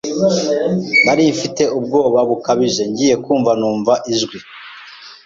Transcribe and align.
nari 1.03 1.23
mfite 1.35 1.63
ubwoba 1.77 2.19
bukabije, 2.29 2.83
ngiy 2.91 3.13
kumva 3.23 3.51
numva 3.59 3.93
ijwi 4.13 4.37